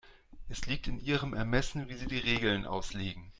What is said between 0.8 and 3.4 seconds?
in Ihrem Ermessen, wie Sie die Regeln auslegen.